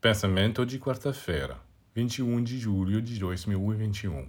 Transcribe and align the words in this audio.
Pensamento 0.00 0.64
de 0.64 0.78
quarta-feira, 0.78 1.60
21 1.94 2.42
de 2.42 2.58
julho 2.58 3.02
de 3.02 3.18
2021. 3.18 4.26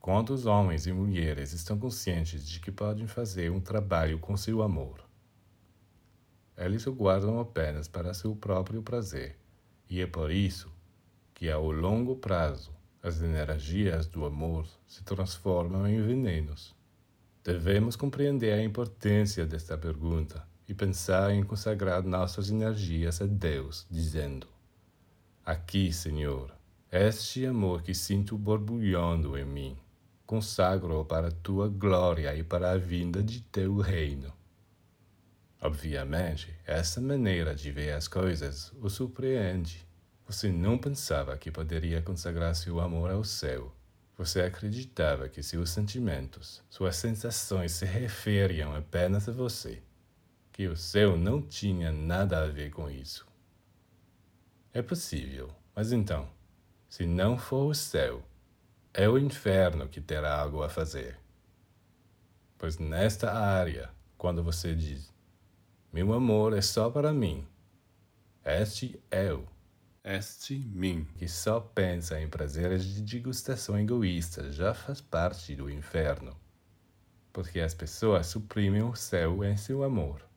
Quantos 0.00 0.46
homens 0.46 0.86
e 0.86 0.92
mulheres 0.94 1.52
estão 1.52 1.78
conscientes 1.78 2.48
de 2.48 2.60
que 2.60 2.72
podem 2.72 3.06
fazer 3.06 3.50
um 3.50 3.60
trabalho 3.60 4.18
com 4.18 4.38
seu 4.38 4.62
amor? 4.62 5.04
Eles 6.56 6.86
o 6.86 6.94
guardam 6.94 7.38
apenas 7.38 7.88
para 7.88 8.14
seu 8.14 8.34
próprio 8.34 8.82
prazer, 8.82 9.36
e 9.86 10.00
é 10.00 10.06
por 10.06 10.30
isso 10.30 10.72
que, 11.34 11.50
ao 11.50 11.70
longo 11.70 12.16
prazo, 12.16 12.72
as 13.02 13.20
energias 13.20 14.06
do 14.06 14.24
amor 14.24 14.66
se 14.86 15.04
transformam 15.04 15.86
em 15.86 16.00
venenos. 16.00 16.74
Devemos 17.44 17.96
compreender 17.96 18.54
a 18.54 18.64
importância 18.64 19.44
desta 19.44 19.76
pergunta 19.76 20.42
e 20.66 20.72
pensar 20.72 21.34
em 21.34 21.42
consagrar 21.42 22.02
nossas 22.02 22.48
energias 22.48 23.20
a 23.20 23.26
Deus, 23.26 23.86
dizendo: 23.90 24.48
Aqui, 25.44 25.90
Senhor, 25.90 26.54
este 26.92 27.46
amor 27.46 27.82
que 27.82 27.94
sinto 27.94 28.36
borbulhando 28.36 29.38
em 29.38 29.44
mim, 29.44 29.76
consagro-o 30.26 31.04
para 31.04 31.28
a 31.28 31.32
tua 31.32 31.66
glória 31.66 32.34
e 32.36 32.42
para 32.42 32.72
a 32.72 32.76
vinda 32.76 33.22
de 33.22 33.40
teu 33.40 33.78
reino. 33.78 34.30
Obviamente, 35.62 36.54
essa 36.66 37.00
maneira 37.00 37.54
de 37.54 37.70
ver 37.72 37.92
as 37.92 38.06
coisas 38.06 38.70
o 38.80 38.90
surpreende. 38.90 39.86
Você 40.26 40.52
não 40.52 40.76
pensava 40.76 41.36
que 41.38 41.50
poderia 41.50 42.02
consagrar 42.02 42.54
seu 42.54 42.78
amor 42.78 43.10
ao 43.10 43.24
céu. 43.24 43.74
Você 44.16 44.42
acreditava 44.42 45.28
que 45.28 45.42
seus 45.42 45.70
sentimentos, 45.70 46.62
suas 46.68 46.96
sensações 46.96 47.72
se 47.72 47.86
referiam 47.86 48.74
apenas 48.74 49.26
a 49.28 49.32
você, 49.32 49.82
que 50.52 50.68
o 50.68 50.76
céu 50.76 51.16
não 51.16 51.40
tinha 51.40 51.90
nada 51.90 52.42
a 52.42 52.46
ver 52.46 52.70
com 52.70 52.90
isso. 52.90 53.29
É 54.72 54.80
possível, 54.80 55.50
mas 55.74 55.90
então, 55.90 56.30
se 56.88 57.04
não 57.04 57.36
for 57.36 57.66
o 57.66 57.74
céu, 57.74 58.22
é 58.94 59.08
o 59.08 59.18
inferno 59.18 59.88
que 59.88 60.00
terá 60.00 60.38
algo 60.38 60.62
a 60.62 60.68
fazer. 60.68 61.18
Pois 62.56 62.78
nesta 62.78 63.32
área, 63.32 63.90
quando 64.16 64.44
você 64.44 64.72
diz, 64.72 65.12
meu 65.92 66.12
amor 66.12 66.56
é 66.56 66.62
só 66.62 66.88
para 66.88 67.12
mim, 67.12 67.44
este 68.44 69.02
eu, 69.10 69.44
este 70.04 70.56
mim, 70.56 71.04
que 71.16 71.26
só 71.26 71.58
pensa 71.58 72.20
em 72.20 72.28
prazeres 72.28 72.84
de 72.84 73.02
degustação 73.02 73.76
egoísta, 73.76 74.52
já 74.52 74.72
faz 74.72 75.00
parte 75.00 75.56
do 75.56 75.68
inferno. 75.68 76.36
Porque 77.32 77.58
as 77.58 77.74
pessoas 77.74 78.28
suprimem 78.28 78.84
o 78.84 78.94
céu 78.94 79.42
em 79.42 79.56
seu 79.56 79.82
amor 79.82 80.29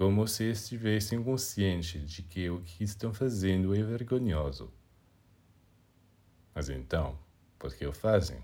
como 0.00 0.26
se 0.26 0.44
estivessem 0.44 1.22
conscientes 1.22 2.10
de 2.10 2.22
que 2.22 2.48
o 2.48 2.62
que 2.62 2.82
estão 2.82 3.12
fazendo 3.12 3.74
é 3.74 3.82
vergonhoso. 3.82 4.72
Mas 6.54 6.70
então, 6.70 7.18
por 7.58 7.74
que 7.74 7.84
o 7.84 7.92
fazem? 7.92 8.42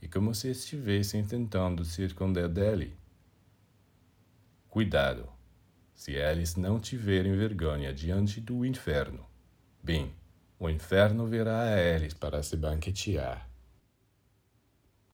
E 0.00 0.08
como 0.08 0.34
se 0.34 0.48
estivessem 0.48 1.22
tentando 1.26 1.84
se 1.84 2.02
esconder 2.04 2.48
dele. 2.48 2.96
Cuidado! 4.66 5.28
Se 5.92 6.12
eles 6.12 6.56
não 6.56 6.80
tiverem 6.80 7.36
vergonha 7.36 7.92
diante 7.92 8.40
do 8.40 8.64
inferno, 8.64 9.26
bem, 9.82 10.10
o 10.58 10.70
inferno 10.70 11.26
virá 11.26 11.64
a 11.64 11.78
eles 11.78 12.14
para 12.14 12.42
se 12.42 12.56
banquetear. 12.56 13.46